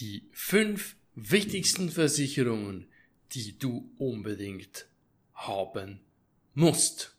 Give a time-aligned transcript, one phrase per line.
[0.00, 2.88] Die fünf wichtigsten Versicherungen,
[3.30, 4.88] die du unbedingt
[5.34, 6.00] haben
[6.52, 7.16] musst.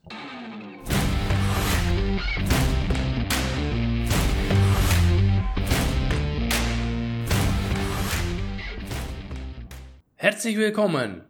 [10.17, 11.23] Herzlich willkommen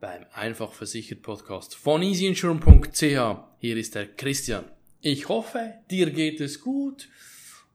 [0.00, 3.00] beim Einfach versichert Podcast von easyinsurance.ch.
[3.00, 4.66] Hier ist der Christian.
[5.00, 7.08] Ich hoffe, dir geht es gut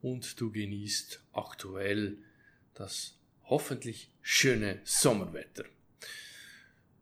[0.03, 2.19] und du genießt aktuell
[2.73, 5.65] das hoffentlich schöne Sommerwetter.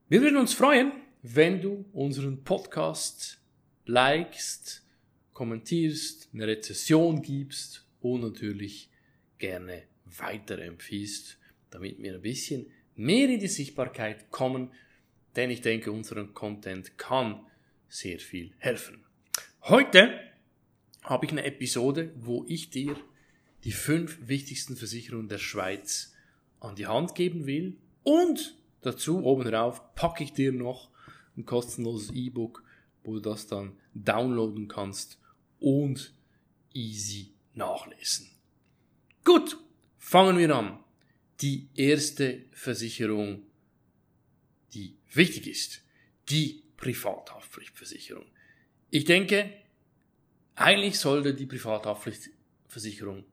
[0.09, 0.91] Wir würden uns freuen,
[1.21, 3.39] wenn du unseren Podcast
[3.85, 4.83] likest,
[5.33, 8.89] kommentierst, eine Rezession gibst und natürlich
[9.37, 11.37] gerne weiterempfiehlst,
[11.69, 14.71] damit wir ein bisschen mehr in die Sichtbarkeit kommen,
[15.35, 17.45] denn ich denke, unseren Content kann
[17.87, 19.05] sehr viel helfen.
[19.63, 20.19] Heute
[21.03, 22.95] habe ich eine Episode, wo ich dir
[23.63, 26.13] die fünf wichtigsten Versicherungen der Schweiz
[26.59, 27.77] an die Hand geben will.
[28.03, 30.89] Und dazu obendrauf packe ich dir noch
[31.37, 32.63] ein kostenloses E-Book,
[33.03, 35.19] wo du das dann downloaden kannst
[35.59, 36.13] und
[36.73, 38.29] easy nachlesen.
[39.23, 39.57] Gut,
[39.97, 40.79] fangen wir an.
[41.41, 43.43] Die erste Versicherung,
[44.73, 45.81] die wichtig ist,
[46.29, 48.25] die Privathaftpflichtversicherung.
[48.89, 49.51] Ich denke,
[50.55, 53.25] eigentlich sollte die Privathaftpflichtversicherung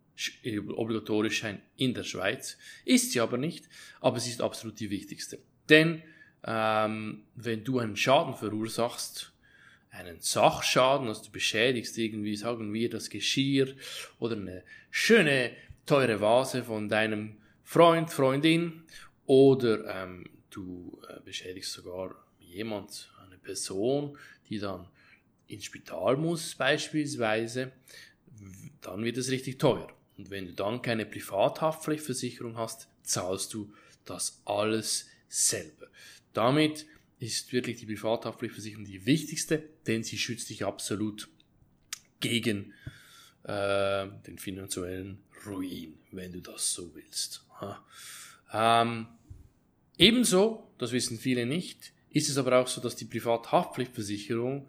[0.77, 2.59] obligatorisch sein in der Schweiz.
[2.85, 3.69] Ist sie aber nicht,
[4.01, 5.39] aber sie ist absolut die wichtigste.
[5.69, 6.03] Denn
[6.45, 9.33] ähm, wenn du einen Schaden verursachst,
[9.91, 13.75] einen Sachschaden, also du beschädigst irgendwie, sagen wir, das Geschirr
[14.19, 15.53] oder eine schöne,
[15.87, 18.85] teure Vase von deinem Freund, Freundin
[19.27, 24.17] oder ähm, du äh, beschädigst sogar jemand, eine Person,
[24.49, 24.89] die dann
[25.47, 27.73] ins Spital muss beispielsweise,
[28.81, 29.89] dann wird es richtig teuer.
[30.19, 33.73] Und wenn du dann keine Privathaftpflichtversicherung hast, zahlst du
[34.05, 35.87] das alles selber.
[36.33, 36.87] Damit
[37.21, 41.29] ist wirklich die Privathaftpflichtversicherung die wichtigste, denn sie schützt dich absolut
[42.21, 42.75] gegen
[43.45, 47.45] äh, den finanziellen Ruin, wenn du das so willst.
[48.53, 49.07] Ähm,
[49.97, 54.69] ebenso, das wissen viele nicht, ist es aber auch so, dass die Privathaftpflichtversicherung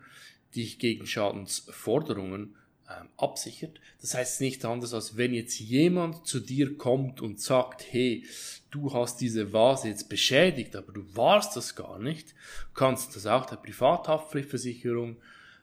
[0.56, 2.56] dich gegen Schadensforderungen
[2.90, 3.80] ähm, absichert.
[4.02, 8.26] Das heißt nicht anders, als wenn jetzt jemand zu dir kommt und sagt, hey,
[8.72, 12.34] du hast diese Vase jetzt beschädigt, aber du warst das gar nicht,
[12.74, 15.18] kannst das auch der Privathaftpflichtversicherung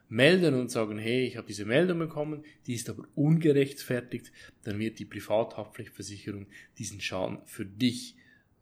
[0.09, 4.31] melden und sagen, hey, ich habe diese Meldung bekommen, die ist aber ungerechtfertigt,
[4.63, 6.47] dann wird die Privathaftpflichtversicherung
[6.79, 8.15] diesen Schaden für dich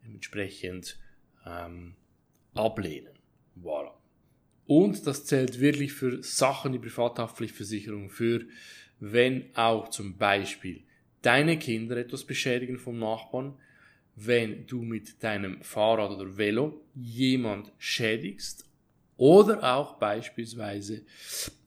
[0.03, 0.97] entsprechend
[1.45, 1.95] ähm,
[2.55, 3.13] ablehnen.
[3.61, 3.91] Voilà.
[4.67, 8.45] Und das zählt wirklich für Sachen, die Privathaftpflichtversicherung für,
[8.99, 10.81] wenn auch zum Beispiel
[11.21, 13.57] deine Kinder etwas beschädigen vom Nachbarn,
[14.15, 18.65] wenn du mit deinem Fahrrad oder Velo jemand schädigst
[19.17, 21.01] oder auch beispielsweise,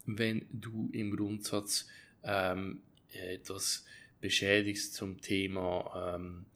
[0.07, 1.87] wenn du im Grundsatz
[2.25, 2.81] ähm,
[3.13, 3.85] etwas
[4.21, 6.47] beschädigst zum Thema ähm,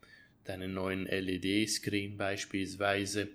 [0.44, 3.28] deinen neuen LED-Screen beispielsweise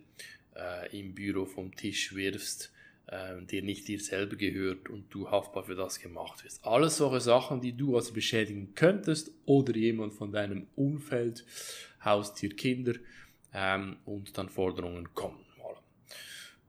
[0.55, 2.71] äh, im Büro vom Tisch wirfst
[3.07, 6.63] äh, dir nicht dir selber gehört und du haftbar für das gemacht wirst.
[6.65, 11.45] Alles solche Sachen, die du also beschädigen könntest oder jemand von deinem Umfeld,
[12.03, 12.93] Haustier, Kinder
[13.53, 15.47] ähm, und dann Forderungen kommen.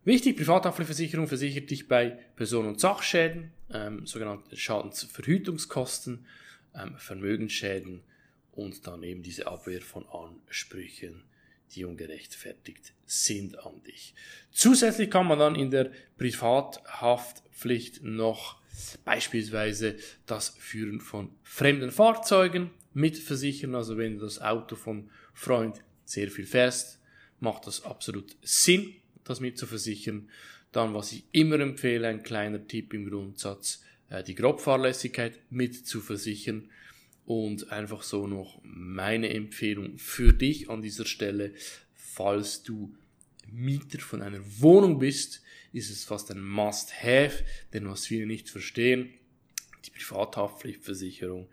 [0.05, 6.25] Wichtig, Privathaftpflichtversicherung versichert dich bei Person- und Sachschäden, ähm, sogenannte Schadensverhütungskosten,
[6.75, 8.03] ähm, Vermögensschäden
[8.53, 11.25] und dann eben diese Abwehr von Ansprüchen
[11.75, 14.15] die ungerechtfertigt sind an dich.
[14.51, 18.59] Zusätzlich kann man dann in der Privathaftpflicht noch
[19.05, 19.97] beispielsweise
[20.27, 23.75] das Führen von fremden Fahrzeugen mitversichern.
[23.75, 27.01] Also wenn du das Auto vom Freund sehr viel fährst,
[27.41, 30.29] macht das absolut Sinn, das mitzuversichern.
[30.73, 36.71] Dann, was ich immer empfehle, ein kleiner Tipp im Grundsatz, äh, die Grobfahrlässigkeit mitzuversichern.
[37.29, 41.53] Und einfach so noch meine Empfehlung für dich an dieser Stelle,
[41.95, 42.97] falls du
[43.47, 45.43] Mieter von einer Wohnung bist,
[45.75, 47.45] ist es fast ein Must-Have,
[47.75, 49.13] denn was viele nicht verstehen,
[49.85, 51.51] die Privathaftpflichtversicherung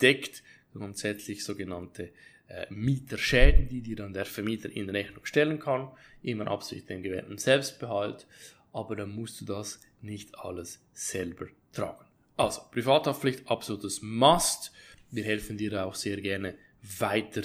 [0.00, 0.42] deckt
[0.72, 2.12] grundsätzlich sogenannte
[2.48, 5.90] äh, Mieterschäden, die dir dann der Vermieter in Rechnung stellen kann,
[6.22, 8.26] immer absichtlich den gewährten Selbstbehalt,
[8.72, 12.06] aber dann musst du das nicht alles selber tragen.
[12.40, 14.72] Also, Privathaftpflicht, absolutes Must.
[15.10, 16.56] Wir helfen dir auch sehr gerne
[16.98, 17.42] weiter,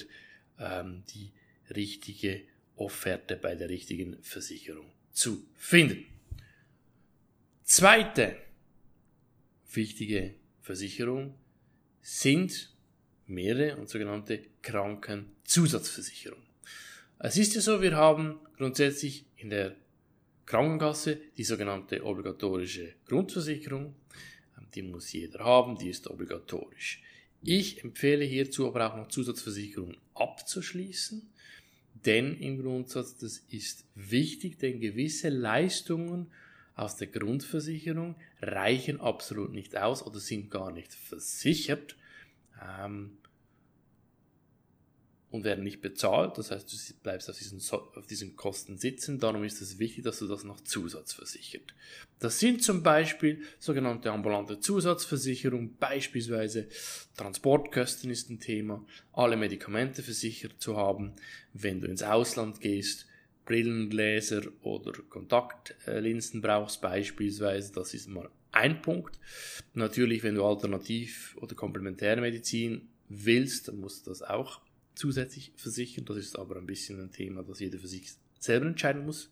[0.59, 1.31] ähm, die
[1.73, 2.41] richtige
[2.75, 6.05] Offerte bei der richtigen Versicherung zu finden.
[7.63, 8.37] Zweite
[9.71, 11.35] wichtige Versicherung
[12.01, 12.71] sind
[13.27, 16.41] mehrere und sogenannte Krankenzusatzversicherung.
[17.19, 19.75] Es ist ja so, wir haben grundsätzlich in der
[20.45, 23.95] Krankenkasse die sogenannte obligatorische Grundversicherung.
[24.75, 27.01] Die muss jeder haben, die ist obligatorisch.
[27.47, 31.21] Ich empfehle hierzu aber auch noch Zusatzversicherungen abzuschließen,
[32.03, 36.31] denn im Grundsatz, das ist wichtig, denn gewisse Leistungen
[36.73, 41.95] aus der Grundversicherung reichen absolut nicht aus oder sind gar nicht versichert.
[42.67, 43.17] Ähm,
[45.35, 46.37] und werden nicht bezahlt.
[46.37, 49.19] Das heißt, du bleibst auf diesen, auf diesen Kosten sitzen.
[49.19, 51.73] Darum ist es wichtig, dass du das noch zusatzversichert.
[52.19, 56.67] Das sind zum Beispiel sogenannte ambulante Zusatzversicherung, beispielsweise
[57.17, 61.13] Transportkosten ist ein Thema, alle Medikamente versichert zu haben,
[61.53, 63.05] wenn du ins Ausland gehst,
[63.45, 69.19] Brillengläser oder Kontaktlinsen brauchst beispielsweise, das ist mal ein Punkt.
[69.73, 74.61] Natürlich, wenn du Alternativ- oder Komplementärmedizin willst, dann musst du das auch
[74.95, 76.05] zusätzlich versichern.
[76.05, 79.29] Das ist aber ein bisschen ein Thema, das jeder für sich selber entscheiden muss.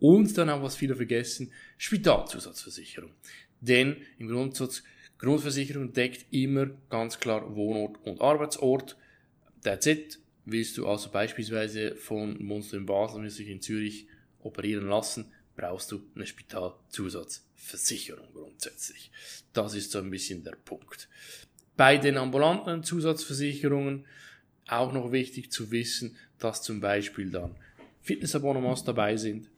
[0.00, 3.12] Und dann auch, was viele vergessen, Spitalzusatzversicherung.
[3.60, 4.82] Denn im Grundsatz,
[5.18, 8.96] Grundversicherung deckt immer ganz klar Wohnort und Arbeitsort.
[9.62, 10.18] That's it.
[10.46, 14.06] Willst du also beispielsweise von Monster in Basel und sich in Zürich
[14.40, 19.10] operieren lassen, brauchst du eine Spitalzusatzversicherung grundsätzlich.
[19.52, 21.10] Das ist so ein bisschen der Punkt.
[21.76, 24.06] Bei den ambulanten Zusatzversicherungen
[24.70, 27.54] auch noch wichtig zu wissen, dass zum Beispiel dann
[28.02, 29.48] Fitnessabonnements dabei sind.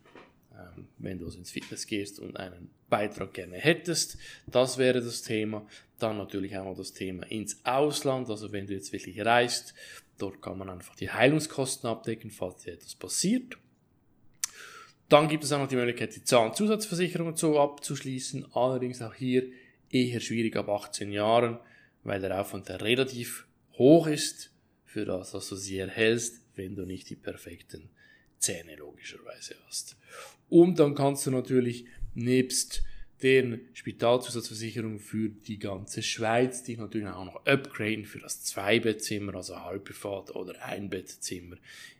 [0.52, 5.22] Ähm, wenn du also ins Fitness gehst und einen Beitrag gerne hättest, das wäre das
[5.22, 5.66] Thema.
[5.98, 9.74] Dann natürlich auch noch das Thema ins Ausland, also wenn du jetzt wirklich reist,
[10.18, 13.56] dort kann man einfach die Heilungskosten abdecken, falls dir etwas passiert.
[15.08, 19.44] Dann gibt es auch noch die Möglichkeit, die Zahnzusatzversicherung so abzuschließen, allerdings auch hier
[19.90, 21.58] eher schwierig ab 18 Jahren,
[22.02, 24.51] weil der Aufwand relativ hoch ist
[24.92, 27.88] für das, was du sie erhältst, wenn du nicht die perfekten
[28.38, 29.96] Zähne logischerweise hast.
[30.50, 32.82] Und dann kannst du natürlich nebst
[33.22, 39.58] den Spitalzusatzversicherung für die ganze Schweiz, die natürlich auch noch upgraden für das Zweibettzimmer, also
[39.62, 41.56] Halbprivat oder Einbettzimmer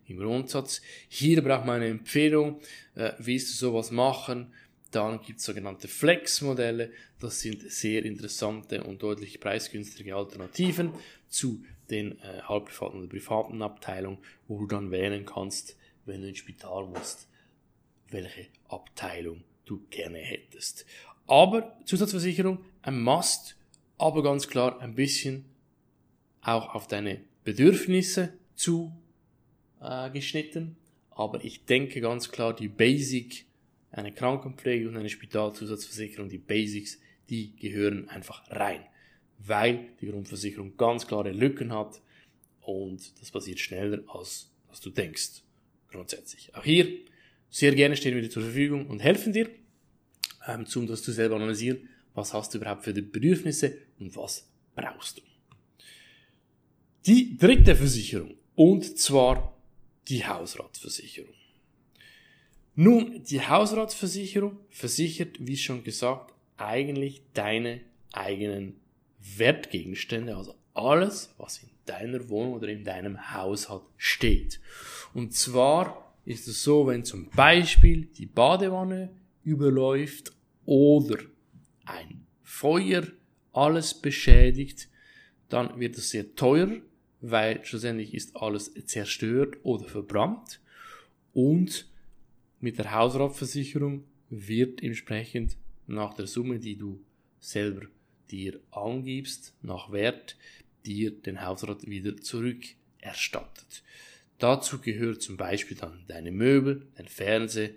[0.09, 0.83] im Grundsatz.
[1.09, 2.61] Hier braucht man eine Empfehlung,
[2.97, 4.53] äh, willst du sowas machen,
[4.95, 10.93] dann gibt es sogenannte Flex-Modelle, das sind sehr interessante und deutlich preisgünstige Alternativen
[11.29, 14.19] zu den äh, halbprivaten oder privaten Abteilung,
[14.49, 17.29] wo du dann wählen kannst, wenn du ins Spital musst,
[18.09, 20.87] welche Abteilung du gerne hättest.
[21.27, 23.57] Aber Zusatzversicherung, ein Must,
[23.99, 25.45] aber ganz klar ein bisschen
[26.41, 28.93] auch auf deine Bedürfnisse zu
[29.81, 30.77] äh.
[31.11, 33.47] Aber ich denke ganz klar, die Basic,
[33.93, 36.99] eine Krankenpflege und eine Spitalzusatzversicherung, die Basics,
[37.29, 38.85] die gehören einfach rein
[39.47, 42.01] weil die Grundversicherung ganz klare Lücken hat
[42.61, 45.43] und das passiert schneller, als, als du denkst.
[45.89, 46.55] Grundsätzlich.
[46.55, 46.89] Auch hier
[47.51, 49.51] sehr gerne stehen wir dir zur Verfügung und helfen dir,
[50.47, 54.49] ähm, um das zu selber analysieren, was hast du überhaupt für die Bedürfnisse und was
[54.75, 55.23] brauchst du.
[57.07, 59.59] Die dritte Versicherung, und zwar
[60.09, 61.35] die Hausratversicherung.
[62.75, 67.81] Nun, die Hausratsversicherung versichert, wie schon gesagt, eigentlich deine
[68.13, 68.77] eigenen
[69.37, 74.61] Wertgegenstände, also alles, was in deiner Wohnung oder in deinem Haushalt steht.
[75.13, 79.11] Und zwar ist es so, wenn zum Beispiel die Badewanne
[79.45, 80.33] überläuft
[80.65, 81.19] oder
[81.85, 83.07] ein Feuer
[83.53, 84.89] alles beschädigt,
[85.49, 86.81] dann wird es sehr teuer,
[87.21, 90.61] weil schlussendlich ist alles zerstört oder verbrannt
[91.35, 91.92] und
[92.63, 97.05] mit der Hausratversicherung wird entsprechend nach der Summe, die du
[97.41, 97.87] selber
[98.31, 100.37] dir angibst, nach Wert,
[100.87, 103.83] dir den Hausrat wieder zurückerstattet.
[104.39, 107.71] Dazu gehört zum Beispiel dann deine Möbel, dein Fernseher,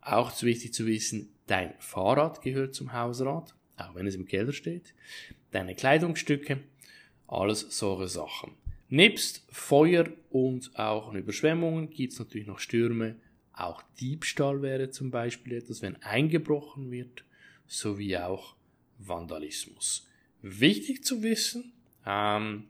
[0.00, 4.92] auch wichtig zu wissen, dein Fahrrad gehört zum Hausrat, auch wenn es im Keller steht,
[5.52, 6.58] deine Kleidungsstücke,
[7.28, 8.52] alles solche Sachen.
[8.88, 13.16] Nebst Feuer und auch Überschwemmungen gibt es natürlich noch Stürme,
[13.56, 17.24] auch Diebstahl wäre zum Beispiel etwas, wenn eingebrochen wird,
[17.66, 18.54] sowie auch
[18.98, 20.06] Vandalismus.
[20.42, 21.72] Wichtig zu wissen,
[22.04, 22.64] ähm,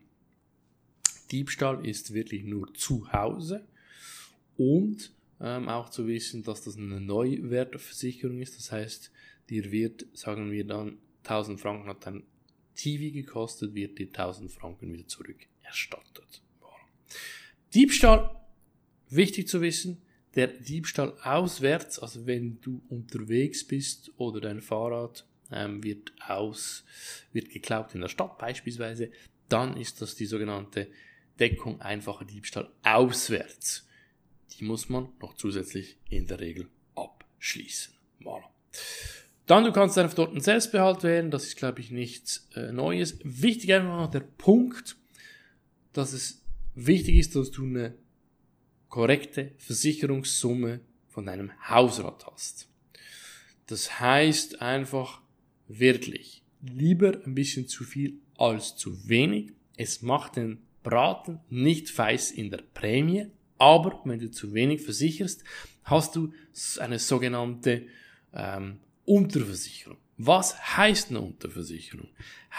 [1.31, 3.67] Diebstahl ist wirklich nur zu Hause
[4.55, 8.57] und ähm, auch zu wissen, dass das eine Neuwertversicherung ist.
[8.57, 9.11] Das heißt,
[9.49, 12.23] dir wird, sagen wir dann, 1000 Franken hat dein
[12.75, 16.41] TV gekostet, wird dir 1000 Franken wieder zurück erstattet.
[17.73, 18.33] Diebstahl,
[19.09, 20.01] wichtig zu wissen,
[20.37, 26.85] der Diebstahl auswärts, also wenn du unterwegs bist oder dein Fahrrad ähm, wird aus,
[27.33, 29.11] wird geklaut in der Stadt beispielsweise,
[29.49, 30.87] dann ist das die sogenannte
[31.39, 33.87] Deckung einfacher Diebstahl auswärts.
[34.53, 37.95] Die muss man noch zusätzlich in der Regel abschließen.
[38.21, 38.45] Voilà.
[39.47, 43.17] Dann, du kannst einfach dort einen Selbstbehalt wählen, das ist, glaube ich, nichts äh, Neues.
[43.23, 44.97] Wichtig einfach noch der Punkt,
[45.93, 46.43] dass es
[46.75, 47.95] wichtig ist, dass du eine
[48.89, 52.67] korrekte Versicherungssumme von deinem Hausrat hast.
[53.67, 55.21] Das heißt einfach
[55.67, 59.53] wirklich lieber ein bisschen zu viel als zu wenig.
[59.75, 63.27] Es macht den Braten nicht feiß in der Prämie,
[63.57, 65.43] aber wenn du zu wenig versicherst,
[65.83, 66.31] hast du
[66.79, 67.87] eine sogenannte
[68.33, 69.97] ähm, Unterversicherung.
[70.17, 72.07] Was heißt eine Unterversicherung?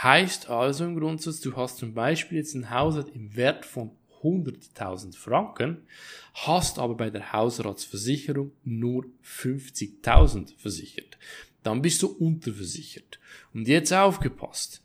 [0.03, 3.91] Heißt also im Grundsatz, du hast zum Beispiel jetzt ein Haushalt im Wert von
[4.23, 5.87] 100.000 Franken,
[6.35, 11.19] hast aber bei der Hausratsversicherung nur 50.000 versichert.
[11.63, 13.19] Dann bist du unterversichert.
[13.53, 14.83] Und jetzt aufgepasst.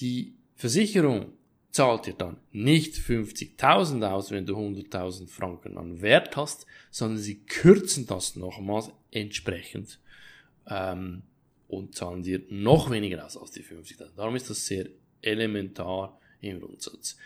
[0.00, 1.32] Die Versicherung
[1.70, 7.40] zahlt dir dann nicht 50.000 aus, wenn du 100.000 Franken an Wert hast, sondern sie
[7.40, 10.00] kürzen das nochmals entsprechend
[10.68, 11.22] ähm,
[11.68, 14.16] und zahlen dir noch weniger aus als die 50.000.
[14.16, 14.88] Darum ist das sehr
[15.20, 17.16] elementar im Grundsatz.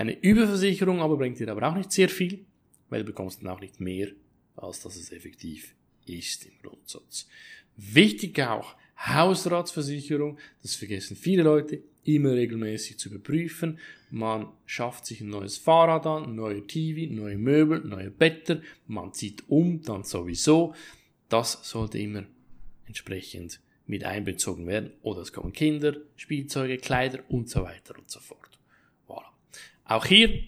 [0.00, 2.46] Eine Überversicherung aber bringt dir aber auch nicht sehr viel,
[2.88, 4.08] weil du bekommst dann auch nicht mehr,
[4.56, 5.74] als dass es effektiv
[6.06, 7.28] ist im Grundsatz.
[7.76, 13.78] Wichtig auch, Hausratsversicherung, das vergessen viele Leute, immer regelmäßig zu überprüfen.
[14.10, 19.50] Man schafft sich ein neues Fahrrad an, neue TV, neue Möbel, neue Better, man zieht
[19.50, 20.74] um, dann sowieso.
[21.28, 22.24] Das sollte immer
[22.86, 24.92] entsprechend mit einbezogen werden.
[25.02, 28.49] Oder es kommen Kinder, Spielzeuge, Kleider und so weiter und so fort.
[29.90, 30.44] Auch hier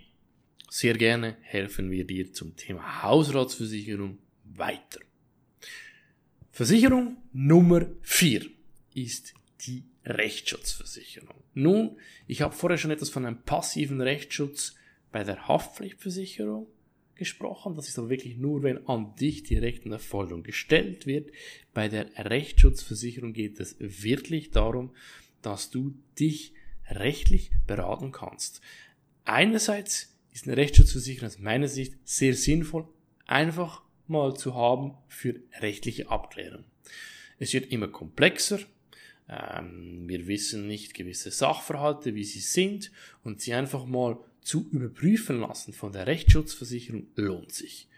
[0.71, 5.01] sehr gerne helfen wir dir zum Thema Hausratsversicherung weiter.
[6.53, 8.47] Versicherung Nummer 4
[8.95, 9.35] ist
[9.67, 11.43] die Rechtsschutzversicherung.
[11.55, 11.97] Nun,
[12.29, 14.77] ich habe vorher schon etwas von einem passiven Rechtsschutz
[15.11, 16.69] bei der Haftpflichtversicherung
[17.17, 17.75] gesprochen.
[17.75, 21.33] Das ist aber wirklich nur, wenn an dich direkt eine Forderung gestellt wird.
[21.75, 24.95] Bei der Rechtsschutzversicherung geht es wirklich darum,
[25.43, 26.55] dass du dich
[26.89, 28.61] rechtlich beraten kannst.
[29.25, 32.87] Einerseits ist eine Rechtsschutzversicherung aus meiner Sicht sehr sinnvoll,
[33.27, 36.65] einfach mal zu haben für rechtliche Abklärung.
[37.39, 38.61] Es wird immer komplexer,
[39.29, 42.91] ähm, wir wissen nicht gewisse Sachverhalte, wie sie sind,
[43.23, 47.89] und sie einfach mal zu überprüfen lassen von der Rechtsschutzversicherung lohnt sich.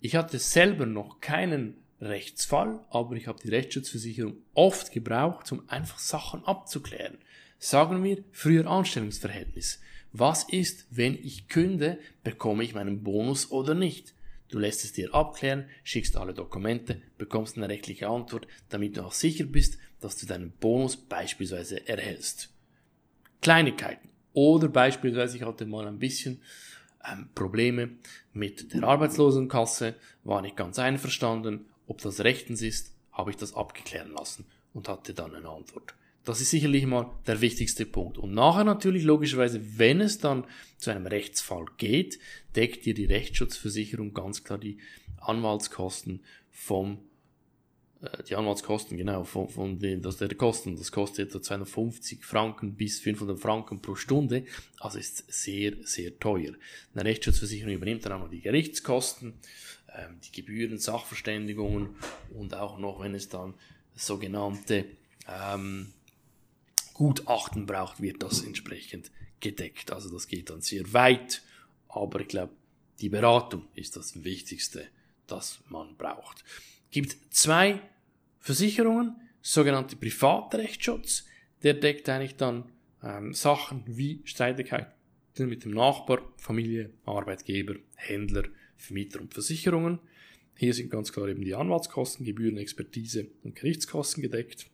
[0.00, 5.98] Ich hatte selber noch keinen Rechtsfall, aber ich habe die Rechtsschutzversicherung oft gebraucht, um einfach
[5.98, 7.18] Sachen abzuklären.
[7.58, 9.80] Sagen wir früher Anstellungsverhältnis.
[10.12, 14.14] Was ist, wenn ich künde, bekomme ich meinen Bonus oder nicht?
[14.48, 19.12] Du lässt es dir abklären, schickst alle Dokumente, bekommst eine rechtliche Antwort, damit du auch
[19.12, 22.50] sicher bist, dass du deinen Bonus beispielsweise erhältst.
[23.42, 24.08] Kleinigkeiten.
[24.32, 26.40] Oder beispielsweise, ich hatte mal ein bisschen
[27.10, 27.90] ähm, Probleme
[28.32, 34.12] mit der Arbeitslosenkasse, war nicht ganz einverstanden, ob das rechtens ist, habe ich das abgeklären
[34.12, 35.94] lassen und hatte dann eine Antwort.
[36.24, 38.18] Das ist sicherlich mal der wichtigste Punkt.
[38.18, 40.44] Und nachher natürlich logischerweise, wenn es dann
[40.76, 42.18] zu einem Rechtsfall geht,
[42.54, 44.78] deckt dir die Rechtsschutzversicherung ganz klar die
[45.20, 46.20] Anwaltskosten
[46.50, 46.98] vom
[48.00, 52.74] äh, die Anwaltskosten, genau, von, von den, das der Kosten, das kostet etwa 250 Franken
[52.74, 54.44] bis 500 Franken pro Stunde,
[54.78, 56.52] also ist sehr, sehr teuer.
[56.94, 59.34] Eine Rechtsschutzversicherung übernimmt dann auch noch die Gerichtskosten,
[59.96, 61.96] ähm, die Gebühren, Sachverständigungen
[62.34, 63.54] und auch noch, wenn es dann
[63.94, 64.84] sogenannte
[65.28, 65.92] ähm,
[66.98, 69.92] Gutachten braucht, wird das entsprechend gedeckt.
[69.92, 71.42] Also das geht dann sehr weit,
[71.86, 72.52] aber ich glaube,
[73.00, 74.88] die Beratung ist das Wichtigste,
[75.28, 76.42] das man braucht.
[76.90, 77.80] Gibt zwei
[78.40, 81.24] Versicherungen, sogenannte Privatrechtsschutz,
[81.62, 82.64] der deckt eigentlich dann
[83.04, 84.90] ähm, Sachen wie Streitigkeiten
[85.36, 88.42] mit dem Nachbar, Familie, Arbeitgeber, Händler,
[88.76, 90.00] Vermieter und Versicherungen.
[90.56, 94.68] Hier sind ganz klar eben die Anwaltskosten, Gebühren, Expertise und Gerichtskosten gedeckt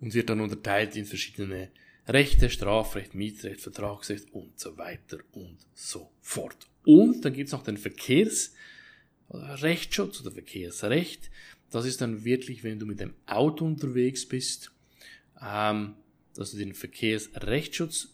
[0.00, 1.70] und wird dann unterteilt in verschiedene
[2.08, 6.68] Rechte, Strafrecht, Mietrecht, Vertragsrecht und so weiter und so fort.
[6.84, 11.30] Und dann gibt's noch den Verkehrsrechtsschutz oder Verkehrsrecht.
[11.70, 14.70] Das ist dann wirklich, wenn du mit dem Auto unterwegs bist,
[15.42, 15.96] ähm,
[16.34, 18.10] dass du den Verkehrsrechtsschutz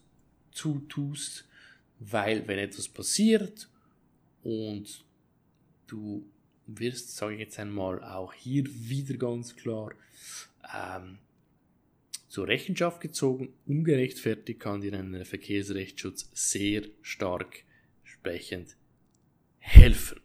[0.53, 1.45] zutust,
[1.99, 3.69] weil wenn etwas passiert
[4.43, 5.05] und
[5.87, 6.25] du
[6.67, 9.93] wirst, sage ich jetzt einmal, auch hier wieder ganz klar
[10.75, 11.19] ähm,
[12.33, 17.63] zur Rechenschaft gezogen, ungerechtfertigt kann dir ein Verkehrsrechtsschutz sehr stark
[18.05, 18.75] sprechend
[19.59, 20.19] helfen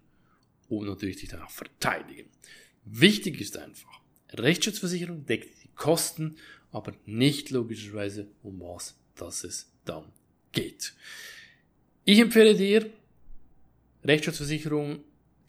[0.69, 2.29] und natürlich dich dann auch verteidigen.
[2.85, 3.99] Wichtig ist einfach,
[4.31, 6.37] Rechtsschutzversicherung deckt die Kosten,
[6.71, 10.05] aber nicht logischerweise um was dass es dann
[10.53, 10.93] geht.
[12.05, 12.89] Ich empfehle dir,
[14.05, 15.03] Rechtsschutzversicherung,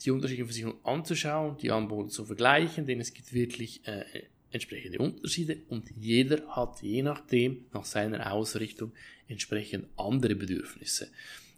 [0.05, 5.59] die unterschiedlichen Versicherungen anzuschauen, die Angebote zu vergleichen, denn es gibt wirklich äh, entsprechende Unterschiede
[5.69, 8.93] und jeder hat je nachdem, nach seiner Ausrichtung,
[9.26, 11.09] entsprechend andere Bedürfnisse.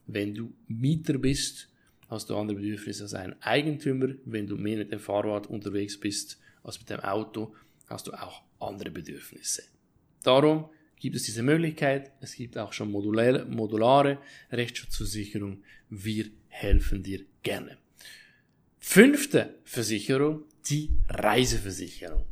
[0.07, 1.69] Wenn du Mieter bist,
[2.09, 4.09] hast du andere Bedürfnisse als ein Eigentümer.
[4.25, 7.55] Wenn du mehr mit dem Fahrrad unterwegs bist als mit dem Auto,
[7.87, 9.63] hast du auch andere Bedürfnisse.
[10.23, 10.69] Darum
[10.99, 12.13] gibt es diese Möglichkeit.
[12.21, 14.19] Es gibt auch schon modulare, modulare
[14.51, 15.63] Rechtsschutzversicherung.
[15.89, 17.79] Wir helfen dir gerne.
[18.79, 22.25] Fünfte Versicherung, die Reiseversicherung.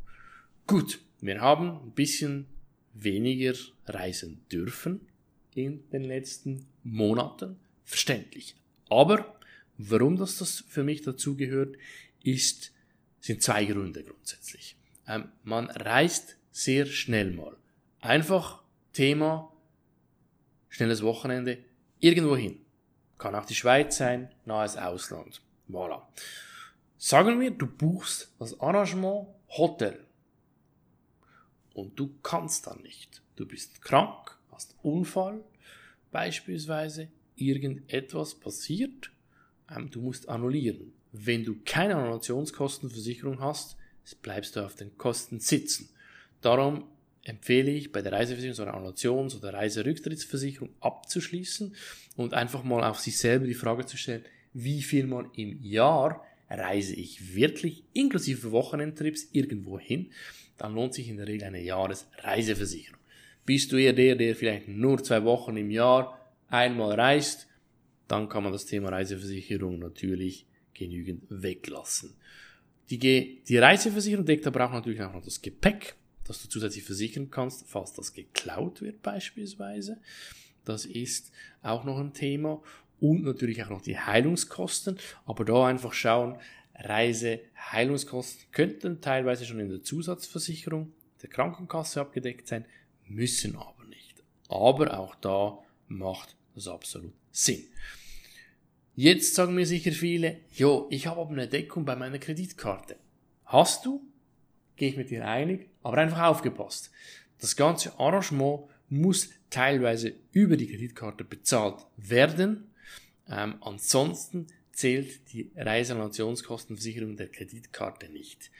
[0.68, 2.46] Gut, wir haben ein bisschen
[2.92, 3.54] weniger
[3.86, 5.00] reisen dürfen
[5.54, 7.58] in den letzten Monaten.
[7.84, 8.54] Verständlich.
[8.90, 9.34] Aber
[9.78, 11.76] warum das, das für mich dazugehört,
[12.22, 12.74] ist,
[13.18, 14.76] sind zwei Gründe grundsätzlich.
[15.06, 17.56] Ähm, man reist sehr schnell mal.
[18.00, 19.50] Einfach Thema,
[20.68, 21.64] schnelles Wochenende,
[21.98, 22.60] irgendwo hin.
[23.16, 25.40] Kann auch die Schweiz sein, nahes Ausland.
[25.66, 26.02] Voilà.
[26.98, 30.04] Sagen wir, du buchst das Arrangement Hotel.
[31.78, 33.22] Und du kannst dann nicht.
[33.36, 35.44] Du bist krank, hast Unfall,
[36.10, 39.12] beispielsweise, irgendetwas passiert,
[39.70, 40.92] ähm, du musst annullieren.
[41.12, 43.76] Wenn du keine Annullationskostenversicherung hast,
[44.22, 45.88] bleibst du auf den Kosten sitzen.
[46.40, 46.88] Darum
[47.22, 51.76] empfehle ich, bei der Reiseversicherung so eine Annullations- oder Reiserücktrittsversicherung abzuschließen
[52.16, 56.24] und einfach mal auf sich selber die Frage zu stellen, wie viel mal im Jahr
[56.50, 60.10] reise ich wirklich inklusive Wochenendtrips irgendwo hin,
[60.58, 62.98] dann lohnt sich in der Regel eine Jahresreiseversicherung.
[63.46, 67.48] Bist du eher der, der vielleicht nur zwei Wochen im Jahr einmal reist,
[68.08, 72.14] dann kann man das Thema Reiseversicherung natürlich genügend weglassen.
[72.90, 72.98] Die,
[73.44, 77.66] die Reiseversicherung deckt aber auch natürlich auch noch das Gepäck, das du zusätzlich versichern kannst,
[77.66, 79.98] falls das geklaut wird beispielsweise.
[80.64, 82.62] Das ist auch noch ein Thema.
[83.00, 84.98] Und natürlich auch noch die Heilungskosten.
[85.24, 86.36] Aber da einfach schauen,
[86.78, 87.40] Reise,
[87.72, 92.64] Heilungskosten könnten teilweise schon in der Zusatzversicherung der Krankenkasse abgedeckt sein,
[93.06, 94.22] müssen aber nicht.
[94.48, 97.64] Aber auch da macht das absolut Sinn.
[98.94, 102.96] Jetzt sagen mir sicher viele, jo, ich habe aber eine Deckung bei meiner Kreditkarte.
[103.44, 104.02] Hast du?
[104.76, 106.90] Gehe ich mit dir einig, aber einfach aufgepasst.
[107.40, 112.70] Das ganze Arrangement muss teilweise über die Kreditkarte bezahlt werden.
[113.28, 114.46] Ähm, ansonsten
[114.78, 118.50] zählt die Reisenationskostenversicherung der Kreditkarte nicht.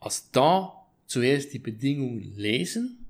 [0.00, 3.06] Also da zuerst die Bedingungen lesen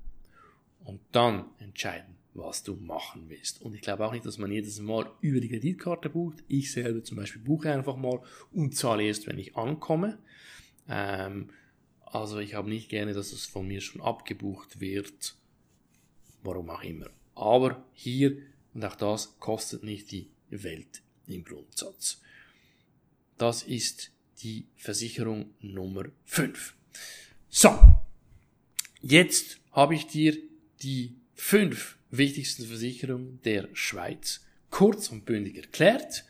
[0.85, 3.61] und dann entscheiden was du machen willst.
[3.63, 6.43] Und ich glaube auch nicht, dass man jedes Mal über die Kreditkarte bucht.
[6.47, 8.21] Ich selber zum Beispiel buche einfach mal
[8.51, 10.19] und zahle erst, wenn ich ankomme.
[10.87, 11.49] Ähm,
[12.05, 15.35] also ich habe nicht gerne, dass es von mir schon abgebucht wird.
[16.43, 17.09] Warum auch immer.
[17.33, 18.37] Aber hier,
[18.73, 22.21] und auch das kostet nicht die Welt im Grundsatz.
[23.37, 26.75] Das ist die Versicherung Nummer 5.
[27.49, 27.69] So,
[29.01, 30.35] jetzt habe ich dir
[30.81, 36.25] die fünf wichtigsten Versicherung der Schweiz kurz und bündig erklärt.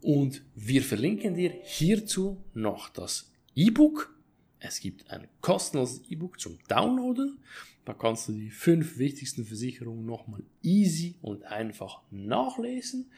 [0.00, 4.14] Und wir verlinken dir hierzu noch das E-Book.
[4.60, 7.40] Es gibt ein kostenloses E-Book zum Downloaden.
[7.84, 13.10] Da kannst du die fünf wichtigsten Versicherungen nochmal easy und einfach nachlesen.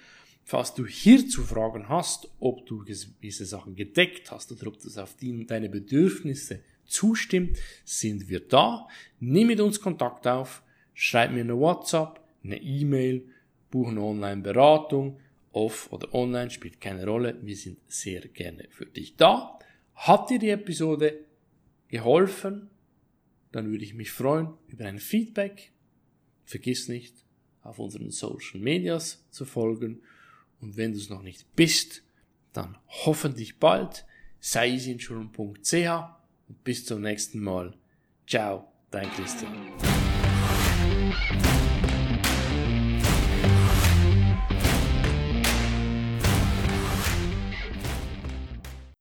[0.51, 5.15] Falls du hierzu Fragen hast, ob du gewisse Sachen gedeckt hast oder ob das auf
[5.21, 8.89] deine Bedürfnisse zustimmt, sind wir da.
[9.21, 10.63] Nimm mit uns Kontakt auf
[10.95, 13.29] schreib mir eine WhatsApp, eine E-Mail,
[13.71, 15.21] buche eine Online-Beratung,
[15.53, 17.37] off oder online, spielt keine Rolle.
[17.43, 19.59] Wir sind sehr gerne für dich da.
[19.97, 21.27] Hat dir die Episode
[21.89, 22.71] geholfen?
[23.53, 25.73] Dann würde ich mich freuen über ein Feedback.
[26.47, 27.15] Vergiss nicht,
[27.63, 30.01] auf unseren Social Medias zu folgen.
[30.61, 32.03] Und wenn du es noch nicht bist,
[32.53, 34.05] dann hoffentlich bald.
[34.41, 35.75] Sei easyinsurance.ch
[36.49, 37.77] und bis zum nächsten Mal.
[38.27, 39.53] Ciao, dein Christian.